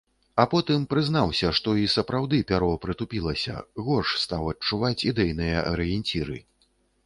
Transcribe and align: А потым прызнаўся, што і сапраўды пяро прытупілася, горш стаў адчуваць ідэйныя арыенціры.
А 0.43 0.43
потым 0.51 0.85
прызнаўся, 0.93 1.51
што 1.59 1.73
і 1.81 1.83
сапраўды 1.97 2.39
пяро 2.53 2.71
прытупілася, 2.87 3.61
горш 3.85 4.17
стаў 4.25 4.51
адчуваць 4.57 4.95
ідэйныя 5.15 5.57
арыенціры. 5.77 6.37